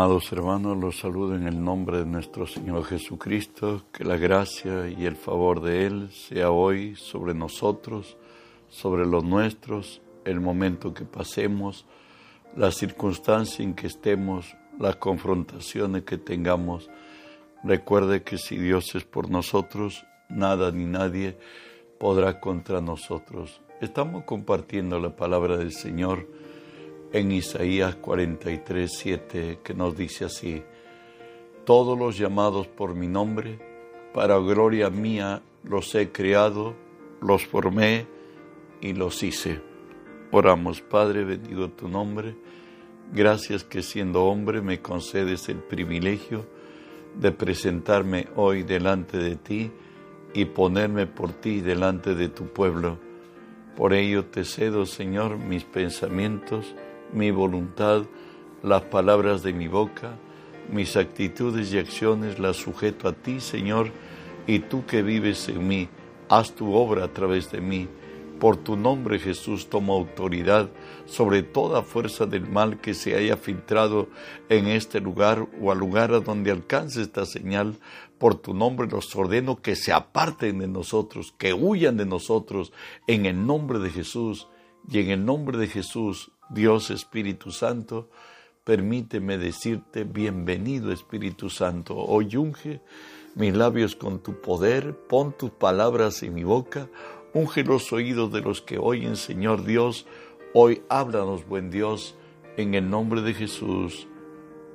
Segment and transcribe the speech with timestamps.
[0.00, 5.04] Amados hermanos, los saludo en el nombre de nuestro Señor Jesucristo, que la gracia y
[5.04, 8.16] el favor de Él sea hoy sobre nosotros,
[8.70, 11.84] sobre los nuestros, el momento que pasemos,
[12.56, 16.88] la circunstancia en que estemos, las confrontaciones que tengamos.
[17.62, 21.36] Recuerde que si Dios es por nosotros, nada ni nadie
[21.98, 23.60] podrá contra nosotros.
[23.82, 26.26] Estamos compartiendo la palabra del Señor
[27.12, 30.62] en Isaías 43, 7, que nos dice así,
[31.64, 33.58] Todos los llamados por mi nombre,
[34.14, 36.74] para gloria mía los he creado,
[37.20, 38.06] los formé
[38.80, 39.60] y los hice.
[40.32, 42.36] Oramos, Padre, bendigo tu nombre.
[43.12, 46.46] Gracias que siendo hombre me concedes el privilegio
[47.18, 49.72] de presentarme hoy delante de ti
[50.32, 52.98] y ponerme por ti delante de tu pueblo.
[53.76, 56.74] Por ello te cedo, Señor, mis pensamientos,
[57.12, 58.02] mi voluntad,
[58.62, 60.16] las palabras de mi boca,
[60.70, 63.90] mis actitudes y acciones las sujeto a ti, Señor,
[64.46, 65.88] y tú que vives en mí,
[66.28, 67.88] haz tu obra a través de mí.
[68.38, 70.70] Por tu nombre, Jesús, tomo autoridad
[71.04, 74.08] sobre toda fuerza del mal que se haya filtrado
[74.48, 77.76] en este lugar o al lugar a donde alcance esta señal.
[78.18, 82.72] Por tu nombre los ordeno que se aparten de nosotros, que huyan de nosotros,
[83.06, 84.48] en el nombre de Jesús.
[84.88, 88.10] Y en el nombre de Jesús Dios Espíritu Santo,
[88.64, 91.96] permíteme decirte bienvenido Espíritu Santo.
[91.96, 92.80] Hoy unge
[93.36, 96.88] mis labios con tu poder, pon tus palabras en mi boca,
[97.34, 100.06] unge los oídos de los que oyen, Señor Dios.
[100.52, 102.16] Hoy háblanos, buen Dios,
[102.56, 104.08] en el nombre de Jesús.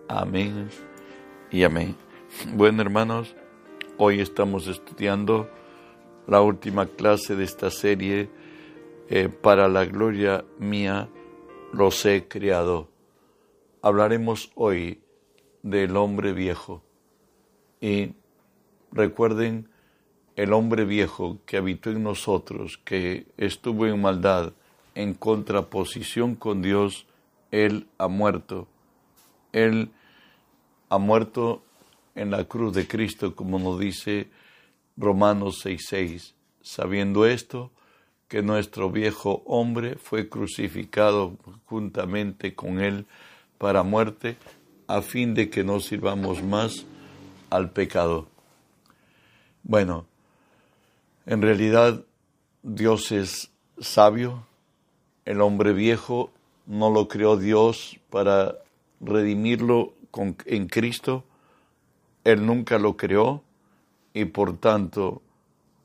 [0.08, 0.70] Amén
[1.52, 1.98] y amén.
[2.54, 3.36] Bueno, hermanos,
[3.98, 5.50] hoy estamos estudiando
[6.26, 8.30] la última clase de esta serie
[9.10, 11.10] eh, para la gloria mía
[11.76, 12.90] los he creado.
[13.82, 15.02] Hablaremos hoy
[15.62, 16.84] del hombre viejo.
[17.82, 18.14] Y
[18.92, 19.70] recuerden
[20.38, 24.54] el hombre viejo que habitó en nosotros, que estuvo en maldad,
[24.96, 27.08] en contraposición con Dios,
[27.52, 28.68] Él ha muerto.
[29.52, 29.92] Él
[30.90, 31.62] ha muerto
[32.16, 34.30] en la cruz de Cristo, como nos dice
[34.96, 36.36] Romanos 6:6.
[36.62, 37.72] Sabiendo esto,
[38.28, 43.06] que nuestro viejo hombre fue crucificado juntamente con él
[43.58, 44.38] para muerte,
[44.88, 46.86] a fin de que no sirvamos más
[47.50, 48.28] al pecado.
[49.64, 50.06] Bueno,
[51.26, 52.04] en realidad
[52.62, 54.46] Dios es sabio,
[55.26, 56.32] el hombre viejo
[56.66, 58.56] no lo creó Dios para
[59.00, 59.94] redimirlo
[60.46, 61.24] en Cristo,
[62.24, 63.44] Él nunca lo creó
[64.14, 65.22] y por tanto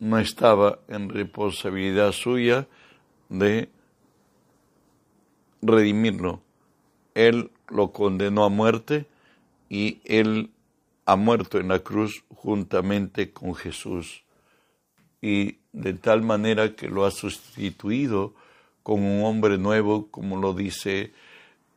[0.00, 2.66] no estaba en responsabilidad suya
[3.28, 3.69] de
[5.62, 6.41] redimirlo.
[7.15, 9.06] Él lo condenó a muerte
[9.69, 10.50] y él
[11.05, 14.25] ha muerto en la cruz juntamente con Jesús.
[15.21, 18.34] Y de tal manera que lo ha sustituido
[18.82, 21.12] con un hombre nuevo, como lo dice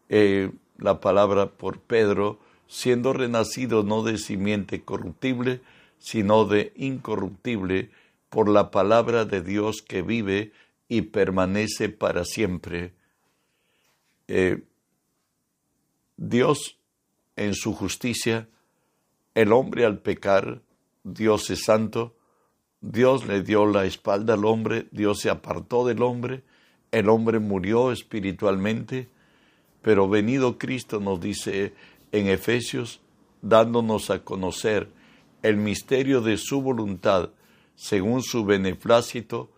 [0.07, 5.61] eh, la palabra por Pedro, siendo renacido no de simiente corruptible,
[5.99, 7.91] sino de incorruptible,
[8.33, 10.53] por la palabra de Dios que vive
[10.87, 12.95] y permanece para siempre.
[14.27, 14.63] Eh,
[16.17, 16.79] Dios
[17.35, 18.49] en su justicia,
[19.35, 20.63] el hombre al pecar,
[21.03, 22.15] Dios es santo,
[22.81, 26.41] Dios le dio la espalda al hombre, Dios se apartó del hombre,
[26.89, 29.09] el hombre murió espiritualmente,
[29.83, 31.75] pero venido Cristo nos dice
[32.11, 32.99] en Efesios,
[33.43, 34.89] dándonos a conocer
[35.43, 37.29] el misterio de su voluntad,
[37.75, 39.51] según su beneplácito,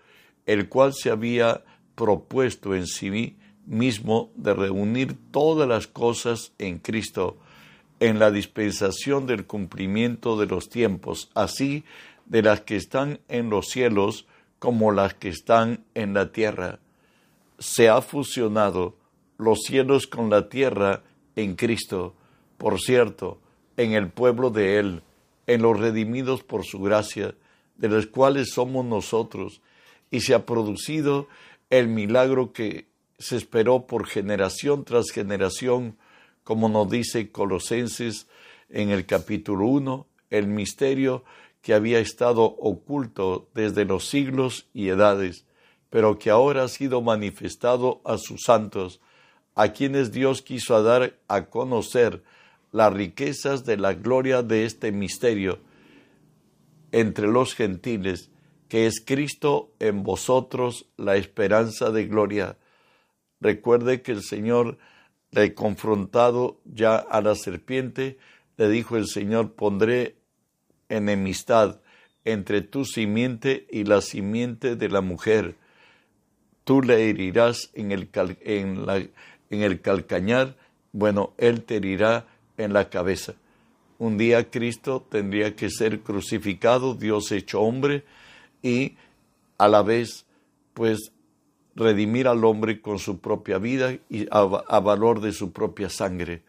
[0.46, 1.64] el cual se había
[1.96, 7.38] propuesto en sí mismo de reunir todas las cosas en Cristo,
[8.00, 11.84] en la dispensación del cumplimiento de los tiempos, así
[12.26, 14.28] de las que están en los cielos
[14.59, 16.79] como las que están en la tierra.
[17.59, 18.96] Se ha fusionado
[19.38, 21.03] los cielos con la tierra
[21.35, 22.16] en Cristo,
[22.58, 23.40] por cierto,
[23.78, 25.02] en el pueblo de Él,
[25.47, 27.35] en los redimidos por su gracia,
[27.77, 29.61] de los cuales somos nosotros,
[30.11, 31.27] y se ha producido
[31.69, 32.87] el milagro que
[33.17, 35.97] se esperó por generación tras generación,
[36.43, 38.27] como nos dice Colosenses
[38.69, 41.23] en el capítulo 1, el misterio
[41.61, 45.45] que había estado oculto desde los siglos y edades,
[45.89, 48.99] pero que ahora ha sido manifestado a sus santos,
[49.55, 52.22] a quienes Dios quiso dar a conocer
[52.72, 55.59] las riquezas de la gloria de este misterio,
[56.96, 58.32] entre los gentiles,
[58.70, 62.58] que es Cristo en vosotros la esperanza de gloria.
[63.42, 64.78] Recuerde que el Señor
[65.32, 68.18] le confrontado ya a la serpiente,
[68.56, 70.16] le dijo el Señor, pondré
[70.88, 71.82] enemistad
[72.24, 75.58] entre tu simiente y la simiente de la mujer.
[76.64, 78.09] Tú le herirás en el,
[78.40, 80.56] en, la, en el calcañar,
[80.94, 82.26] bueno, él te herirá
[82.56, 83.34] en la cabeza.
[83.97, 88.03] Un día Cristo tendría que ser crucificado, Dios hecho hombre,
[88.62, 88.96] y
[89.58, 90.26] a la vez,
[90.74, 91.12] pues,
[91.76, 94.44] redimir al hombre con su propia vida y a,
[94.80, 96.42] valor de su propia sangre.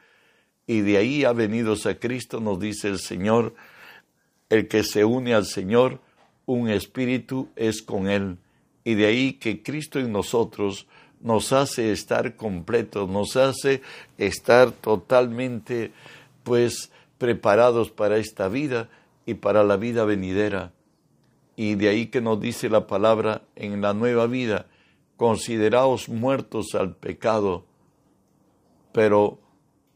[0.67, 3.55] Y de ahí ha venido a Cristo, nos dice el Señor,
[4.49, 6.01] el que se une al Señor,
[6.47, 8.39] un espíritu es con Él.
[8.85, 10.87] Y de ahí que Cristo en nosotros
[11.21, 13.83] nos hace estar completos, nos hace
[14.19, 15.93] estar totalmente,
[16.45, 18.89] pues, preparados para esta vida
[19.25, 20.73] y para la vida venidera.
[21.57, 24.67] Y de ahí que nos dice la palabra en la nueva vida,
[25.17, 27.65] consideraos muertos al pecado,
[28.93, 29.41] pero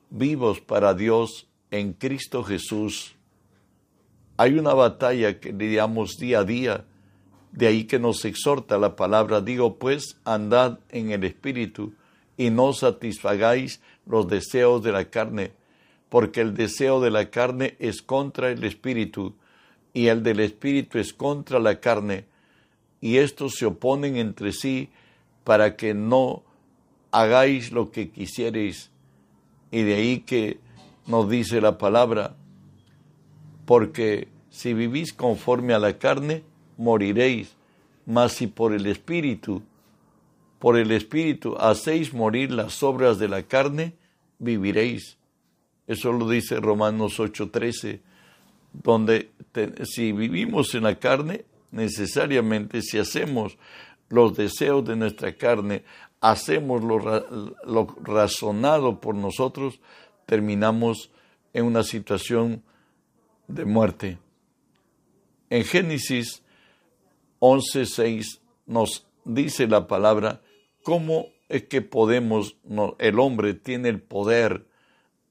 [0.08, 3.16] vivos para Dios en Cristo Jesús.
[4.36, 6.86] Hay una batalla que lidiamos día a día,
[7.52, 11.94] de ahí que nos exhorta la palabra, digo pues, andad en el Espíritu
[12.36, 15.52] y no satisfagáis los deseos de la carne,
[16.10, 19.34] porque el deseo de la carne es contra el Espíritu,
[19.94, 22.26] y el del Espíritu es contra la carne,
[23.00, 24.90] y estos se oponen entre sí
[25.44, 26.42] para que no
[27.12, 28.90] hagáis lo que quisierais.
[29.70, 30.58] Y de ahí que
[31.06, 32.36] nos dice la palabra,
[33.64, 36.42] porque si vivís conforme a la carne,
[36.76, 37.54] moriréis,
[38.04, 39.62] mas si por el Espíritu,
[40.58, 43.94] por el Espíritu hacéis morir las obras de la carne,
[44.38, 45.19] viviréis.
[45.90, 47.98] Eso lo dice Romanos 8:13,
[48.72, 49.32] donde
[49.82, 53.58] si vivimos en la carne, necesariamente si hacemos
[54.08, 55.82] los deseos de nuestra carne,
[56.20, 59.80] hacemos lo, razonado por nosotros,
[60.26, 61.10] terminamos
[61.52, 62.62] en una situación
[63.48, 64.18] de muerte.
[65.48, 66.44] En Génesis
[67.40, 70.40] 11:6 nos dice la palabra
[70.84, 72.54] cómo es que podemos,
[73.00, 74.69] el hombre tiene el poder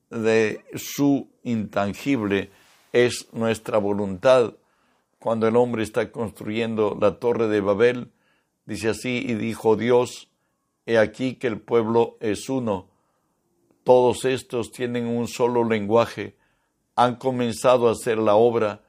[0.09, 2.51] de su intangible,
[2.93, 4.53] es nuestra voluntad.
[5.19, 8.11] Cuando el hombre está construyendo la torre de Babel,
[8.69, 10.29] Dice así, y dijo Dios,
[10.85, 12.85] he aquí que el pueblo es uno,
[13.83, 16.35] todos estos tienen un solo lenguaje,
[16.95, 18.83] han comenzado a hacer la obra,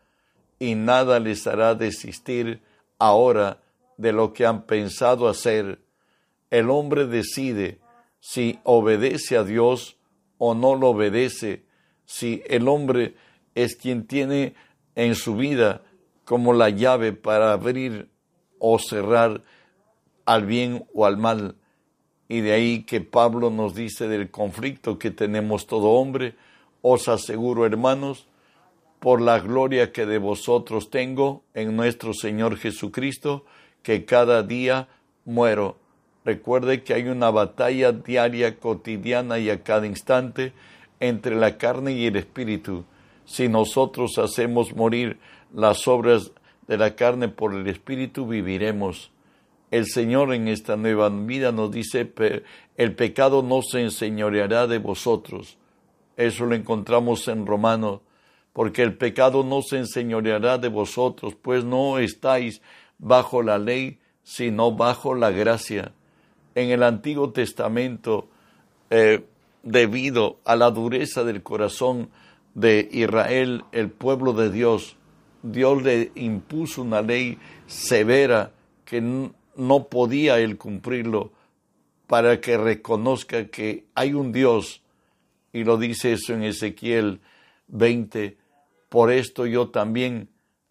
[0.59, 2.61] y nada les hará desistir
[2.99, 3.63] ahora
[3.97, 5.81] de lo que han pensado hacer.
[6.51, 7.79] El hombre decide
[8.21, 9.97] si obedece a Dios
[10.43, 11.65] o no lo obedece,
[12.07, 13.15] si el hombre
[13.55, 14.55] es quien tiene
[14.95, 15.83] en su vida
[16.25, 18.09] como la llave para abrir
[18.59, 19.43] o cerrar
[20.25, 21.57] al bien o al mal.
[22.27, 26.37] Y de ahí que Pablo nos dice del conflicto que tenemos todo hombre,
[26.81, 28.27] os aseguro, hermanos,
[28.99, 33.45] por la gloria que de vosotros tengo en nuestro Señor Jesucristo,
[33.83, 34.89] que cada día
[35.27, 35.77] muero.
[36.31, 40.53] Recuerde que hay una batalla diaria, cotidiana y a cada instante
[41.01, 42.85] entre la carne y el espíritu.
[43.25, 45.19] Si nosotros hacemos morir
[45.53, 46.31] las obras
[46.69, 49.11] de la carne por el espíritu, viviremos.
[49.73, 52.13] El Señor en esta nueva vida nos dice,
[52.77, 55.59] el pecado no se enseñoreará de vosotros.
[56.17, 58.03] Eso lo encontramos en Romanos,
[58.53, 62.63] porque el pecado no se enseñoreará de vosotros, pues no estáis
[62.99, 65.93] bajo la ley, sino bajo la gracia.
[66.61, 68.29] En el Antiguo Testamento,
[68.91, 69.25] eh,
[69.63, 72.11] debido a la dureza del corazón
[72.55, 74.97] de Israel, el pueblo de Dios,
[75.43, 78.53] Dios le impuso una ley severa
[78.85, 81.33] que no podía él cumplirlo
[82.07, 84.83] para que reconozca que hay un Dios,
[85.55, 87.21] y lo dice eso en Ezequiel
[87.69, 88.37] 20,
[88.91, 90.29] por esto yo también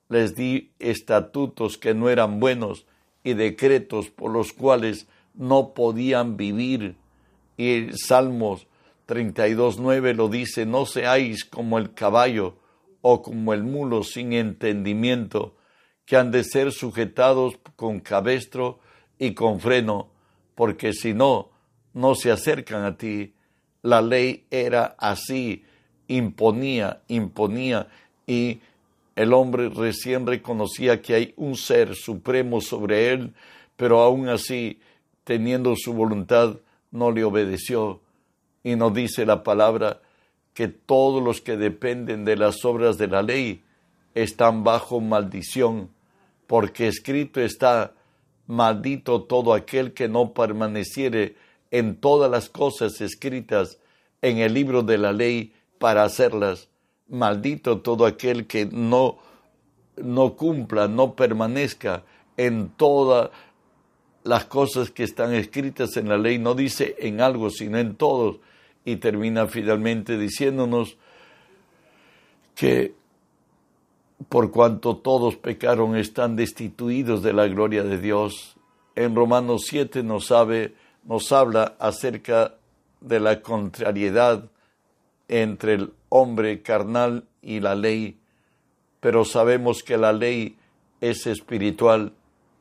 [0.07, 2.85] les di estatutos que no eran buenos
[3.23, 5.07] y decretos por los cuales
[5.39, 6.97] no podían vivir.
[7.57, 8.67] Y Salmos
[9.07, 12.57] 32.9 lo dice, no seáis como el caballo
[13.01, 15.55] o como el mulo sin entendimiento,
[16.05, 18.79] que han de ser sujetados con cabestro
[19.17, 20.09] y con freno,
[20.55, 21.49] porque si no,
[21.93, 23.33] no se acercan a ti.
[23.81, 25.63] La ley era así,
[26.07, 27.87] imponía, imponía,
[28.27, 28.59] y
[29.15, 33.33] el hombre recién reconocía que hay un ser supremo sobre él,
[33.77, 34.79] pero aún así,
[35.29, 36.55] teniendo su voluntad,
[36.89, 38.01] no le obedeció.
[38.63, 40.01] Y nos dice la palabra
[40.55, 43.61] que todos los que dependen de las obras de la ley
[44.15, 45.91] están bajo maldición
[46.49, 47.93] porque escrito está,
[48.47, 51.35] maldito todo aquel que no permaneciere
[51.69, 53.77] en todas las cosas escritas
[54.23, 56.69] en el libro de la ley para hacerlas.
[57.07, 59.19] Maldito todo aquel que no,
[59.95, 62.01] no cumpla, no permanezca
[62.35, 63.29] en todas
[64.23, 66.37] las cosas que están escritas en la ley.
[66.37, 68.37] No dice en algo, sino en todos.
[68.85, 70.97] Y termina finalmente diciéndonos
[72.55, 72.93] que
[74.27, 78.57] por cuanto todos pecaron están destituidos de la gloria de Dios.
[78.95, 80.73] En Romanos 7 nos, sabe,
[81.05, 82.55] nos habla acerca
[82.99, 84.49] de la contrariedad
[85.29, 88.17] entre el hombre carnal y la ley,
[88.99, 90.57] pero sabemos que la ley
[90.99, 92.11] es espiritual,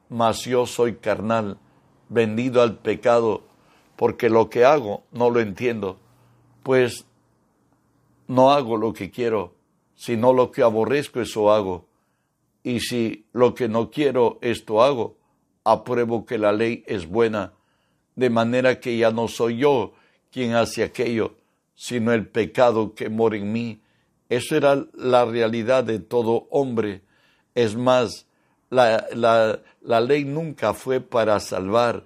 [0.08, 1.58] mas yo soy carnal,
[2.08, 3.42] vendido al pecado,
[3.96, 5.98] porque lo que hago no lo entiendo,
[6.62, 7.04] pues
[8.26, 9.54] no hago lo que quiero,
[9.94, 11.86] sino lo que aborrezco, eso hago.
[12.62, 15.16] Y si lo que no quiero, esto hago,
[15.64, 17.52] apruebo que la ley es buena,
[18.14, 19.92] de manera que ya no soy yo
[20.30, 21.34] quien hace aquello,
[21.74, 23.80] sino el pecado que mora en mí.
[24.28, 27.02] Eso era la realidad de todo hombre.
[27.54, 28.27] Es más,
[28.70, 32.04] la, la, la ley nunca fue para salvar,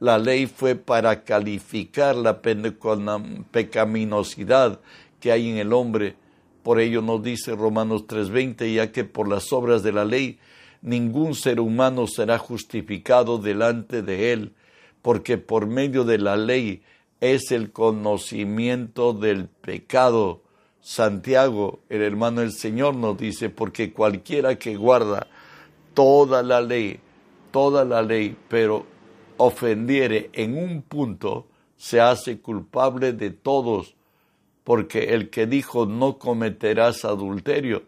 [0.00, 4.80] la ley fue para calificar la pecaminosidad
[5.20, 6.16] que hay en el hombre.
[6.62, 10.38] Por ello nos dice Romanos 3:20, ya que por las obras de la ley
[10.82, 14.54] ningún ser humano será justificado delante de él,
[15.02, 16.82] porque por medio de la ley
[17.20, 20.42] es el conocimiento del pecado.
[20.80, 25.26] Santiago, el hermano del Señor, nos dice, porque cualquiera que guarda
[25.94, 27.00] toda la ley,
[27.50, 28.86] toda la ley, pero
[29.36, 33.96] ofendiere en un punto, se hace culpable de todos,
[34.64, 37.84] porque el que dijo no cometerás adulterio,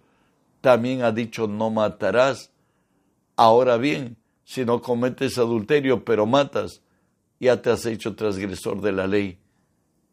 [0.61, 2.53] también ha dicho no matarás.
[3.37, 6.83] Ahora bien, si no cometes adulterio, pero matas,
[7.41, 9.39] ya te has hecho transgresor de la ley.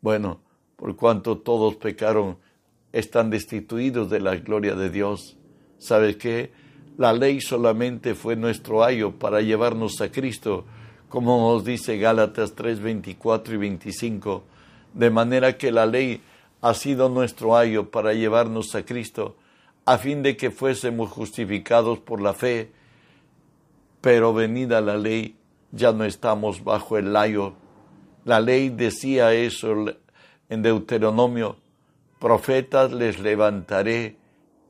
[0.01, 0.41] Bueno,
[0.75, 2.38] por cuanto todos pecaron,
[2.91, 5.38] están destituidos de la gloria de Dios.
[5.77, 6.51] ¿Sabes qué?
[7.00, 10.65] La ley solamente fue nuestro ayo para llevarnos a Cristo,
[11.08, 14.44] como nos dice Gálatas 3, 24 y 25.
[14.94, 16.22] De manera que la ley
[16.60, 19.38] ha sido nuestro ayo para llevarnos a Cristo,
[19.86, 22.70] a fin de que fuésemos justificados por la fe.
[24.01, 25.38] Pero venida la ley,
[25.72, 27.53] ya no estamos bajo el layo.
[28.25, 29.86] La ley decía eso
[30.50, 31.56] en Deuteronomio,
[32.20, 34.18] profetas les levantaré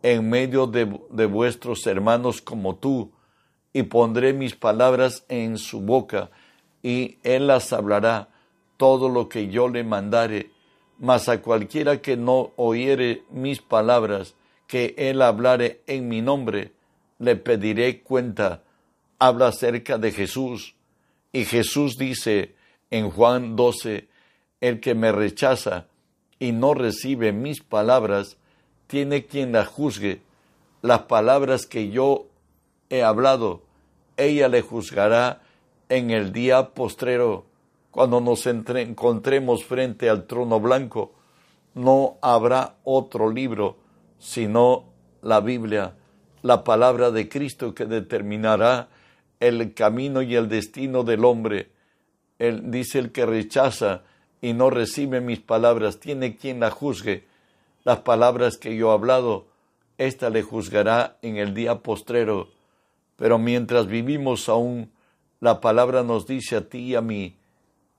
[0.04, 3.12] en medio de, de, vuestros hermanos como tú,
[3.74, 6.32] y pondré mis palabras en su boca,
[6.82, 8.30] y él las hablará
[8.78, 10.52] todo lo que yo le mandare.
[10.98, 14.36] Mas a cualquiera que no oyere mis palabras,
[14.68, 16.74] que él hablare en mi nombre,
[17.20, 18.64] le pediré cuenta.
[19.18, 20.76] Habla acerca de Jesús
[21.32, 22.56] y Jesús dice
[22.90, 24.08] en Juan 12,
[24.62, 25.88] el que me rechaza
[26.40, 28.38] y no recibe mis palabras,
[28.90, 30.24] tiene quien la juzgue.
[30.82, 32.26] Las palabras que yo
[32.90, 33.62] he hablado,
[34.18, 35.44] ella le juzgará
[35.90, 37.46] en el día postrero,
[37.92, 41.14] cuando nos encontremos frente al trono blanco.
[41.76, 43.78] No habrá otro libro,
[44.18, 44.86] sino
[45.22, 45.94] la Biblia,
[46.42, 48.90] la palabra de Cristo que determinará
[49.40, 51.70] el camino y el destino del hombre.
[52.40, 54.02] Él dice el que rechaza
[54.42, 57.29] y no recibe mis palabras, tiene quien la juzgue.
[57.84, 59.48] Las palabras que yo he hablado,
[59.98, 62.50] ésta le juzgará en el día postrero.
[63.16, 64.92] Pero mientras vivimos aún,
[65.40, 67.36] la palabra nos dice a ti y a mí,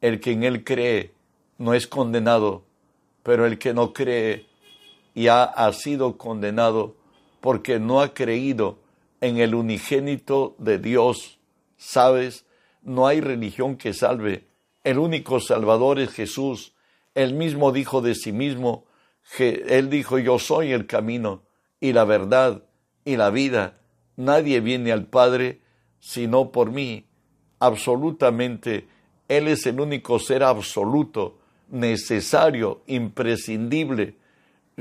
[0.01, 1.13] el que en él cree
[1.59, 2.65] no es condenado,
[3.23, 4.47] pero el que no cree
[5.15, 6.97] ya ha sido condenado
[7.41, 8.79] porque no ha creído
[9.21, 11.39] en el unigénito de Dios.
[11.77, 12.47] Sabes,
[12.83, 14.47] no hay religión que salve.
[14.85, 16.75] El único Salvador es Jesús.
[17.15, 18.85] Él mismo dijo de sí mismo,
[19.39, 21.43] Él dijo, yo soy el camino
[21.81, 22.65] y la verdad
[23.05, 23.79] y la vida.
[24.17, 25.61] Nadie viene al Padre
[26.01, 27.05] sino por mí.
[27.59, 28.89] Absolutamente,
[29.29, 34.17] Él es el único ser absoluto, necesario, imprescindible.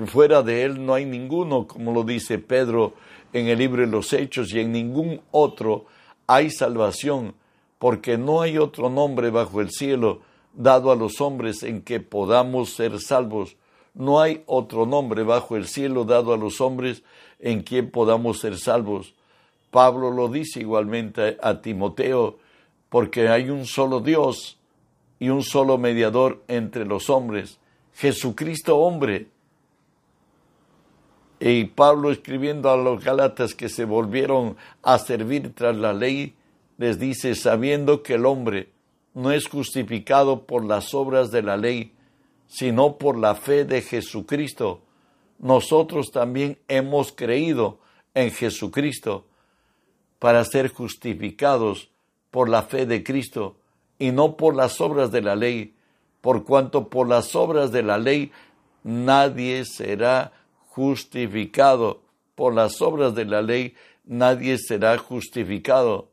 [0.05, 2.93] Fuera de Él no hay ninguno, como lo dice Pedro
[3.34, 5.86] en el libro de los Hechos, y en ningún otro
[6.25, 7.36] hay salvación,
[7.77, 10.22] porque no hay otro nombre bajo el cielo
[10.53, 13.58] dado a los hombres en que podamos ser salvos.
[14.00, 17.03] No hay otro nombre bajo el cielo dado a los hombres
[17.38, 19.13] en quien podamos ser salvos.
[19.72, 22.38] Pablo lo dice igualmente a Timoteo,
[22.88, 24.58] porque hay un solo Dios
[25.20, 27.60] y un solo mediador entre los hombres,
[27.94, 29.27] Jesucristo hombre,
[31.41, 36.36] y Pablo escribiendo a los Gálatas que se volvieron a servir tras la ley,
[36.77, 38.70] les dice, sabiendo que el hombre
[39.13, 41.91] no es justificado por las obras de la ley,
[42.50, 44.82] sino por la fe de Jesucristo.
[45.38, 47.79] Nosotros también hemos creído
[48.13, 49.25] en Jesucristo
[50.18, 51.91] para ser justificados
[52.32, 53.56] por la fe de Cristo
[54.00, 55.75] y no por las obras de la ley,
[56.22, 58.32] por cuanto por las obras de la ley
[58.84, 60.34] nadie será
[60.68, 62.01] justificado.
[62.36, 63.75] Por las obras de la ley
[64.06, 66.12] nadie será justificado.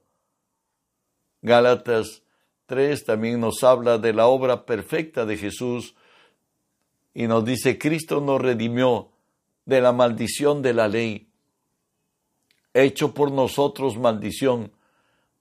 [1.40, 2.22] Gálatas
[2.66, 5.94] 3 también nos habla de la obra perfecta de Jesús
[7.16, 9.08] y nos dice, Cristo nos redimió
[9.64, 11.28] de la maldición de la ley,
[12.74, 14.70] hecho por nosotros maldición,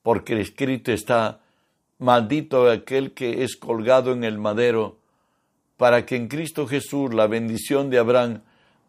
[0.02, 1.42] porque escrito está,
[2.00, 5.00] maldito aquel que es colgado en el madero,
[5.76, 8.44] para que en Cristo Jesús la bendición de Abraham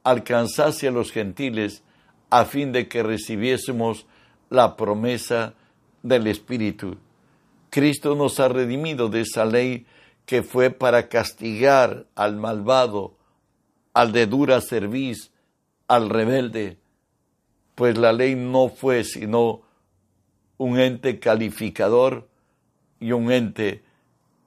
[0.04, 1.82] alcanzase a los gentiles,
[2.30, 4.06] a fin de que recibiésemos
[4.48, 5.54] la promesa
[6.04, 6.98] del Espíritu.
[7.68, 9.86] Cristo nos ha redimido de esa ley
[10.26, 13.14] que fue para castigar al malvado,
[13.94, 15.30] al de dura cerviz,
[15.88, 16.78] al rebelde,
[17.76, 19.62] pues la ley no fue sino
[20.58, 22.28] un ente calificador
[22.98, 23.84] y un ente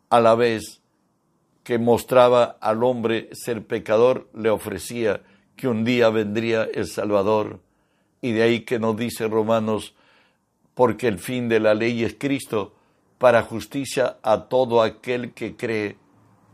[0.10, 0.82] a la vez
[1.64, 5.22] que mostraba al hombre ser pecador, le ofrecía
[5.56, 7.60] que un día vendría el Salvador.
[8.22, 9.94] Y de ahí que nos dice Romanos,
[10.74, 12.74] porque el fin de la ley es Cristo,
[13.20, 15.98] para justicia a todo aquel que cree.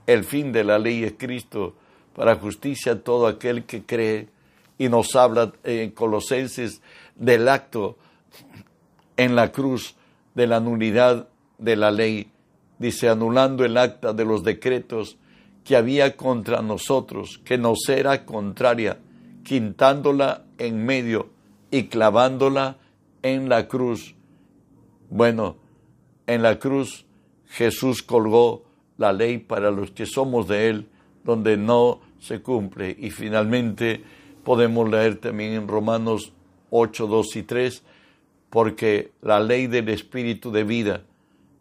[0.08, 1.76] El fin de la ley es Cristo,
[2.14, 4.28] para justicia a todo aquel que cree.
[4.78, 6.82] Y nos habla en Colosenses
[7.16, 7.98] del acto
[9.16, 9.96] en la cruz
[10.34, 12.30] de la nulidad de la ley,
[12.80, 15.18] dice, anulando el acta de los decretos
[15.64, 19.00] que había contra nosotros, que nos era contraria,
[19.44, 21.30] quintándola en medio
[21.72, 22.78] y clavándola
[23.22, 24.16] en la cruz.
[25.10, 25.58] Bueno,
[26.28, 27.06] en la cruz
[27.48, 28.66] Jesús colgó
[28.98, 30.88] la ley para los que somos de Él,
[31.24, 32.96] donde no se cumple.
[33.00, 34.04] Y finalmente
[34.44, 36.34] podemos leer también en Romanos
[36.70, 37.84] 8, 2 y 3,
[38.50, 41.04] porque la ley del Espíritu de vida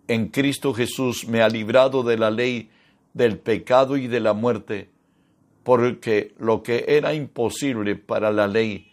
[0.09, 2.71] en Cristo Jesús me ha librado de la ley
[3.15, 4.91] del pecado y de la muerte,
[5.63, 8.91] porque lo que era imposible para la ley,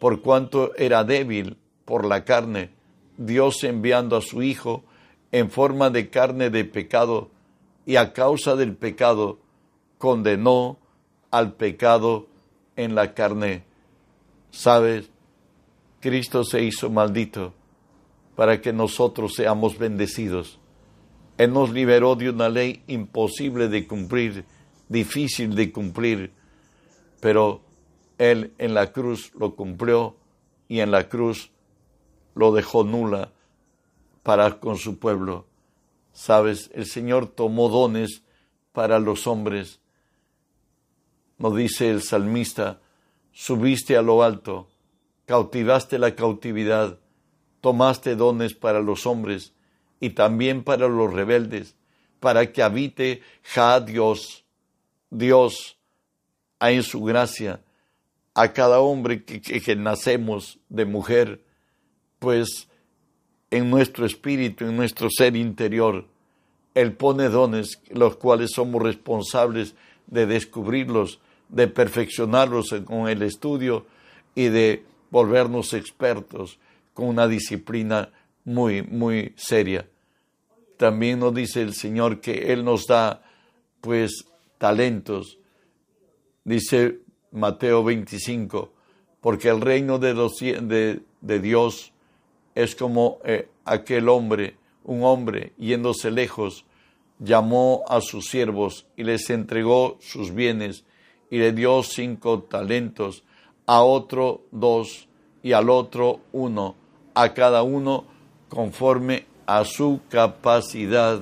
[0.00, 2.70] por cuanto era débil por la carne,
[3.16, 4.84] Dios enviando a su Hijo,
[5.32, 7.30] en forma de carne de pecado
[7.84, 9.38] y a causa del pecado
[9.98, 10.78] condenó
[11.30, 12.26] al pecado
[12.76, 13.64] en la carne.
[14.50, 15.10] ¿Sabes?
[16.00, 17.52] Cristo se hizo maldito
[18.36, 20.58] para que nosotros seamos bendecidos.
[21.36, 24.44] Él nos liberó de una ley imposible de cumplir,
[24.88, 26.32] difícil de cumplir,
[27.20, 27.62] pero
[28.16, 30.16] Él en la cruz lo cumplió
[30.68, 31.50] y en la cruz
[32.34, 33.32] lo dejó nula
[34.28, 35.46] para con su pueblo.
[36.12, 38.20] Sabes, el Señor tomó dones
[38.74, 39.80] para los hombres.
[41.38, 42.78] Nos dice el salmista,
[43.32, 44.68] subiste a lo alto,
[45.24, 46.98] cautivaste la cautividad,
[47.62, 49.54] tomaste dones para los hombres
[49.98, 51.74] y también para los rebeldes,
[52.20, 54.44] para que habite Ja Dios,
[55.08, 55.78] Dios,
[56.60, 57.62] en su gracia,
[58.34, 61.42] a cada hombre que, que nacemos de mujer,
[62.18, 62.67] pues
[63.50, 66.06] en nuestro espíritu, en nuestro ser interior.
[66.74, 69.74] Él pone dones, los cuales somos responsables
[70.06, 73.86] de descubrirlos, de perfeccionarlos con el estudio
[74.34, 76.58] y de volvernos expertos
[76.94, 78.10] con una disciplina
[78.44, 79.88] muy, muy seria.
[80.76, 83.22] También nos dice el Señor que Él nos da,
[83.80, 84.24] pues,
[84.58, 85.38] talentos.
[86.44, 87.00] Dice
[87.32, 88.72] Mateo 25,
[89.20, 91.92] porque el reino de, Dios
[92.58, 96.64] es como eh, aquel hombre, un hombre yéndose lejos,
[97.20, 100.84] llamó a sus siervos y les entregó sus bienes
[101.30, 103.22] y le dio cinco talentos,
[103.64, 105.06] a otro dos
[105.40, 106.74] y al otro uno,
[107.14, 108.06] a cada uno
[108.48, 111.20] conforme a su capacidad.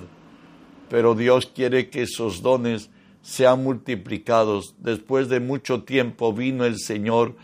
[0.89, 2.89] Pero Dios quiere que esos dones
[3.21, 4.75] sean multiplicados.
[4.79, 7.37] Después de mucho tiempo vino el Señor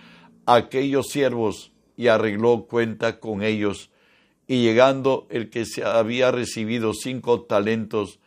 [0.46, 3.90] a aquellos siervos y arregló cuenta con ellos.
[4.46, 8.18] Y llegando el que se había recibido cinco talentos,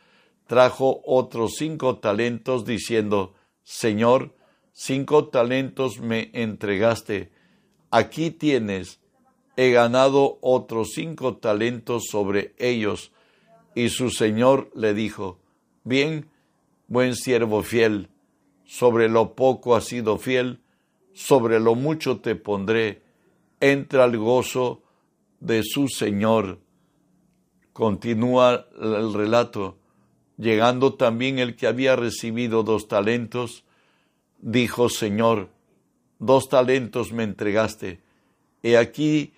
[0.48, 4.34] trajo otros cinco talentos, diciendo, Señor,
[4.72, 7.32] cinco talentos me entregaste,
[7.92, 9.00] aquí tienes,
[9.58, 13.12] he ganado otros cinco talentos sobre ellos.
[13.74, 15.40] Y su Señor le dijo,
[15.84, 16.30] Bien,
[16.88, 18.10] buen siervo fiel,
[18.66, 20.62] sobre lo poco has sido fiel,
[21.14, 23.05] sobre lo mucho te pondré
[23.72, 24.84] entra al gozo
[25.40, 26.60] de su Señor.
[27.74, 29.78] Continúa el relato.
[30.38, 33.64] Llegando también el que había recibido dos talentos,
[34.40, 35.50] dijo, Señor,
[36.20, 38.02] dos talentos me entregaste,
[38.64, 39.34] he aquí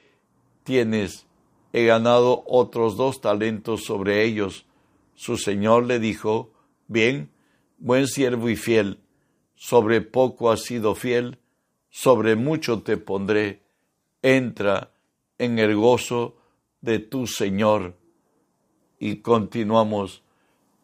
[0.63, 1.27] tienes,
[1.71, 4.65] he ganado otros dos talentos sobre ellos.
[5.13, 6.51] Su Señor le dijo,
[6.87, 7.29] Bien,
[7.77, 8.99] buen siervo y fiel,
[9.55, 11.37] sobre poco has sido fiel,
[11.89, 13.61] sobre mucho te pondré,
[14.21, 14.91] entra
[15.38, 16.36] en el gozo
[16.82, 17.95] de tu Señor.
[18.99, 20.23] Y continuamos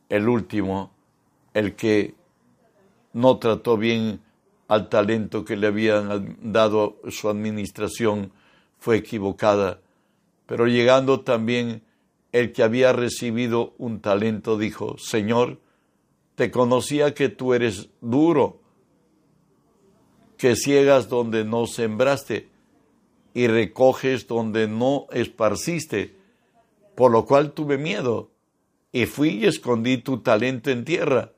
[0.09, 0.91] el último,
[1.53, 2.15] el que
[3.13, 4.21] no trató bien
[4.67, 8.31] al talento que le habían dado su administración,
[8.79, 9.81] fue equivocada.
[10.45, 11.83] Pero llegando también
[12.31, 15.59] el que había recibido un talento, dijo, Señor,
[16.35, 18.59] te conocía que tú eres duro,
[20.37, 22.52] que ciegas donde no sembraste
[23.33, 26.15] y recoges donde no esparciste,
[26.95, 28.29] por lo cual tuve miedo
[28.91, 31.31] y fui y escondí tu talento en tierra.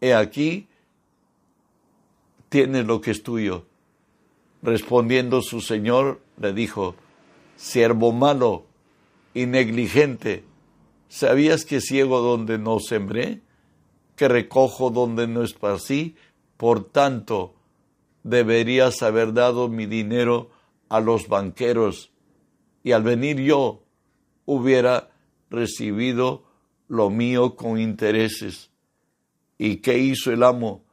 [0.00, 0.68] He aquí,
[2.50, 3.64] tienes lo que es tuyo.
[4.62, 6.94] Respondiendo su señor, le dijo,
[7.56, 8.66] siervo malo
[9.32, 10.44] y negligente,
[11.08, 13.40] ¿sabías que ciego donde no sembré?
[14.16, 16.16] Que recojo donde no esparcí,
[16.58, 17.54] por tanto,
[18.22, 20.50] deberías haber dado mi dinero
[20.94, 22.12] a los banqueros,
[22.84, 23.82] y al venir yo
[24.44, 25.10] hubiera
[25.50, 26.44] recibido
[26.86, 28.70] lo mío con intereses.
[29.58, 30.84] ¿Y qué hizo el amo?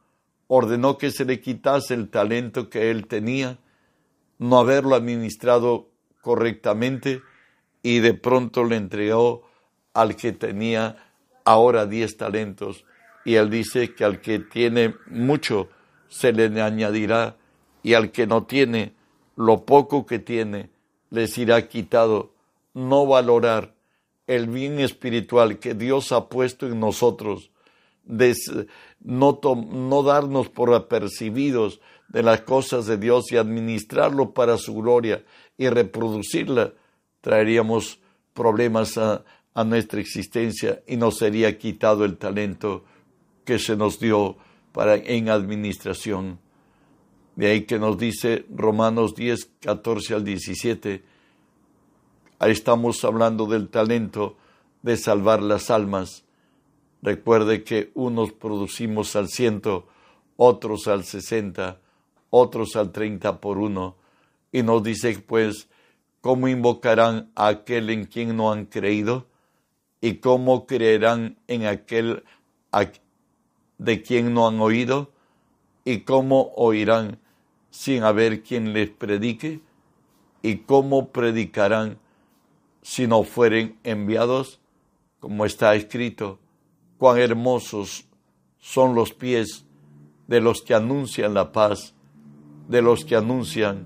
[0.48, 3.60] Ordenó que se le quitase el talento que él tenía,
[4.38, 7.22] no haberlo administrado correctamente,
[7.80, 9.48] y de pronto le entregó
[9.94, 10.96] al que tenía
[11.44, 12.84] ahora diez talentos.
[13.24, 15.68] Y él dice que al que tiene mucho
[16.08, 17.36] se le añadirá,
[17.84, 19.00] y al que no tiene,
[19.36, 20.70] lo poco que tiene,
[21.10, 22.32] les irá quitado.
[22.74, 23.74] No valorar
[24.26, 27.50] el bien espiritual que Dios ha puesto en nosotros,
[28.04, 35.24] no, no darnos por apercibidos de las cosas de Dios y administrarlo para su gloria
[35.56, 36.72] y reproducirla,
[37.20, 38.00] traeríamos
[38.34, 42.84] problemas a, a nuestra existencia y nos sería quitado el talento
[43.44, 44.36] que se nos dio
[44.72, 46.38] para, en administración.
[47.36, 51.02] De ahí que nos dice Romanos 10, 14 al 17,
[52.42, 54.36] Ahí estamos hablando del talento
[54.82, 56.24] de salvar las almas.
[57.00, 59.86] Recuerde que unos producimos al ciento,
[60.36, 61.78] otros al sesenta,
[62.30, 63.94] otros al treinta por uno.
[64.50, 65.68] Y nos dice pues,
[66.20, 69.28] ¿cómo invocarán a aquel en quien no han creído?
[70.00, 72.24] ¿Y cómo creerán en aquel
[73.78, 75.11] de quien no han oído?
[75.84, 77.18] ¿Y cómo oirán
[77.70, 79.60] sin haber quien les predique?
[80.42, 81.98] ¿Y cómo predicarán
[82.82, 84.60] si no fueren enviados,
[85.20, 86.40] como está escrito,
[86.98, 88.06] cuán hermosos
[88.58, 89.64] son los pies
[90.26, 91.94] de los que anuncian la paz,
[92.68, 93.84] de los que anuncian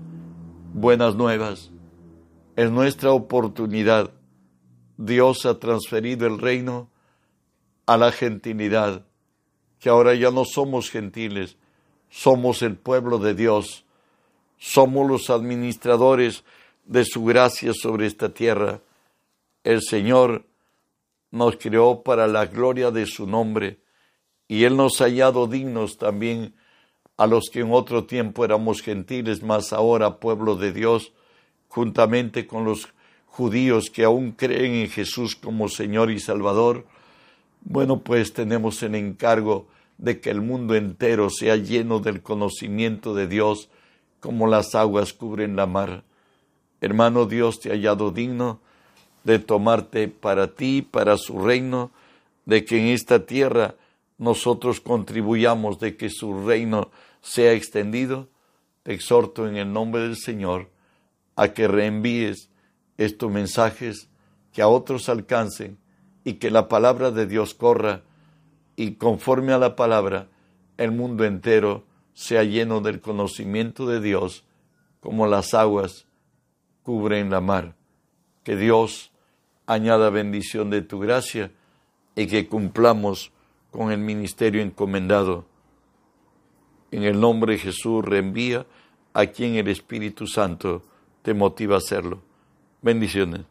[0.73, 1.71] buenas nuevas.
[2.55, 4.11] Es nuestra oportunidad.
[4.97, 6.89] Dios ha transferido el reino
[7.85, 9.05] a la gentilidad,
[9.79, 11.57] que ahora ya no somos gentiles,
[12.09, 13.85] somos el pueblo de Dios,
[14.57, 16.43] somos los administradores
[16.85, 18.81] de su gracia sobre esta tierra
[19.67, 20.45] el Señor
[21.29, 23.79] nos creó para la gloria de su nombre
[24.47, 26.55] y Él nos ha hallado dignos también
[27.17, 31.11] a los que en otro tiempo éramos gentiles, mas ahora pueblo de Dios,
[31.67, 32.87] juntamente con los
[33.25, 36.85] judíos que aún creen en Jesús como Señor y Salvador.
[37.59, 39.67] Bueno, pues tenemos el encargo
[39.97, 43.69] de que el mundo entero sea lleno del conocimiento de Dios
[44.19, 46.03] como las aguas cubren la mar.
[46.81, 48.59] Hermano, Dios te ha hallado digno
[49.23, 51.91] de tomarte para ti, para su reino,
[52.45, 53.75] de que en esta tierra
[54.17, 58.29] nosotros contribuyamos de que su reino sea extendido,
[58.83, 60.69] te exhorto en el nombre del Señor
[61.35, 62.49] a que reenvíes
[62.97, 64.09] estos mensajes,
[64.53, 65.77] que a otros alcancen
[66.23, 68.03] y que la palabra de Dios corra
[68.77, 70.29] y conforme a la palabra
[70.77, 74.45] el mundo entero sea lleno del conocimiento de Dios
[75.01, 76.07] como las aguas
[76.83, 77.75] cubren la mar.
[78.43, 79.11] Que Dios
[79.65, 81.51] añada bendición de tu gracia
[82.15, 83.31] y que cumplamos
[83.71, 85.45] con el ministerio encomendado.
[86.91, 88.65] En el nombre de Jesús reenvía
[89.13, 90.83] a quien el Espíritu Santo
[91.23, 92.21] te motiva a hacerlo.
[92.81, 93.41] Bendiciones.